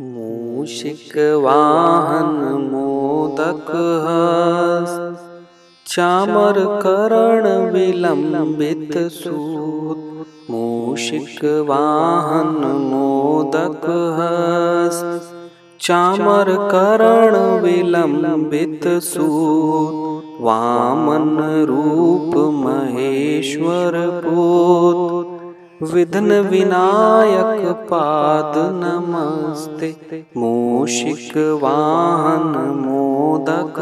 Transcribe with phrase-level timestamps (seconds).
[0.00, 1.46] मूषिकवाहन
[2.72, 3.68] मोदक
[5.86, 13.86] चामर करण विलंबित सूत मूषिक वाहन मोदक
[15.80, 20.26] चामर करण विलंबित सूत
[22.64, 24.85] महेश्वर पोत
[25.82, 29.96] विघ्न विनायक पाद नमस्ते।
[30.36, 33.74] मूषिक वाहन मोदक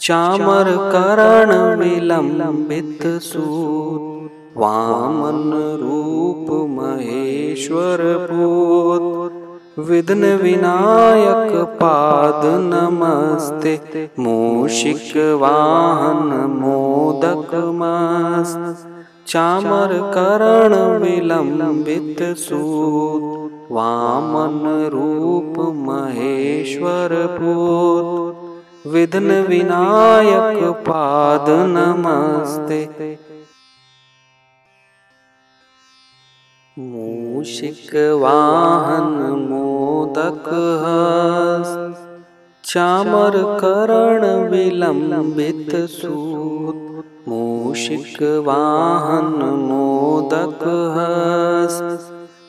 [0.00, 7.98] चामर करण विलंबित सूत। वामन रूप महेश्वर
[8.30, 9.32] पूत।
[9.78, 13.80] विघ्न विनायक पाद नमस्ते।
[14.18, 18.96] मूषिक वाहन मोदक मस्त
[19.30, 28.36] चामर करण विलंबित सूत। वामन रूप महेश्वर पूत।
[28.86, 33.18] विघ्न विनायक पाद नमस्ते।
[36.78, 40.44] मूषिक वाहन मोदक
[42.64, 46.89] चामर करण विलंबित सूत
[47.70, 50.62] मूषिक वाहन मोदक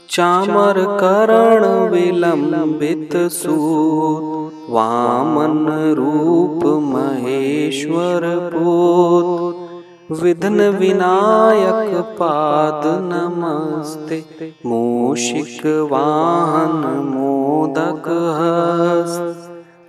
[0.09, 14.21] चामर करण विलंबित सूत वामन रूप महेश्वर पूत विघ्न विनायक पाद नमस्ते
[14.65, 18.09] मूषिक वाहन मोदक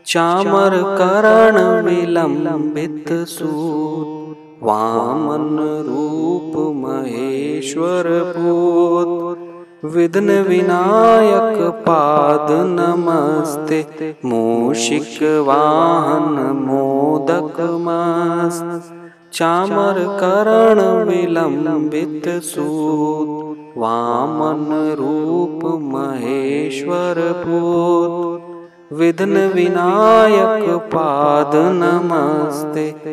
[0.06, 13.80] चामर करण विलंबित सूत वामन रूप महेश्वर पूत विघ्न विनायक पाद नमस्ते
[14.24, 15.18] मूषिक
[15.48, 18.92] वाहन मोदक मस्त
[19.33, 28.51] चामर करण विलंबित सूत वामन रूप महेश्वर पूत
[28.92, 33.11] विघ्न विनायक पाद नमस्ते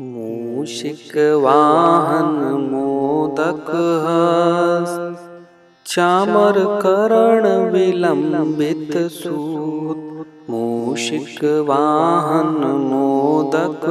[0.00, 3.70] मूषिक वाहन मोदक
[5.86, 13.86] चामर करण विलंबित सूत मूषिक वाहन मोदक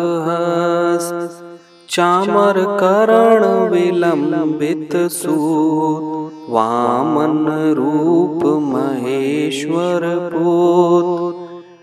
[1.89, 7.45] चामर करण विलंबित सूत वामन
[7.77, 10.05] रूप महेश्वर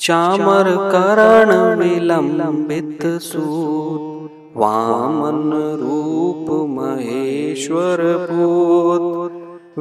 [0.00, 9.32] चामर करण विलंबित सूत। वामन रूप महेश्वर पूत।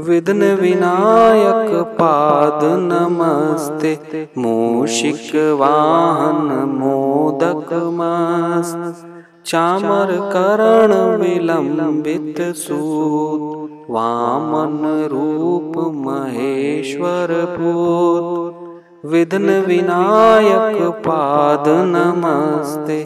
[0.07, 3.99] विघ्न विनायक पाद नमस्ते।
[4.37, 10.91] मूषिक वाहन मोदक मस्त चामर करण
[11.21, 13.87] विलंबित सूत
[15.11, 22.99] रूप महेश्वर पूत विघ्न विनायक पाद नमस्ते।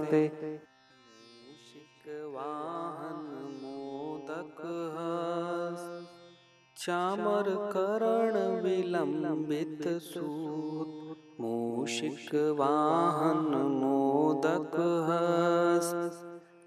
[2.35, 3.27] वाहन
[3.61, 4.61] मोदक
[7.75, 14.04] करण विलंबित सूत मूषिक वाहन मोदक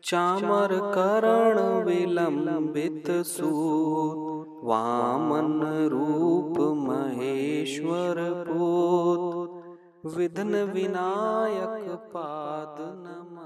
[0.03, 6.59] चामर करण विलंबित सूत वामन रूप
[6.89, 8.17] महेश्वर
[8.49, 13.38] पूत विघ्न विनायक पाद नम